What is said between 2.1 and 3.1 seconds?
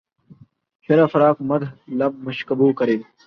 مشکبو کریں